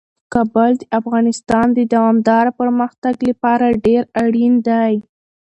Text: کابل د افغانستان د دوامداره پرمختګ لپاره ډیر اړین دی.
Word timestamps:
کابل 0.33 0.71
د 0.77 0.81
افغانستان 0.99 1.67
د 1.73 1.79
دوامداره 1.93 2.51
پرمختګ 2.59 3.15
لپاره 3.29 3.77
ډیر 3.85 4.01
اړین 4.23 4.53
دی. 4.69 4.93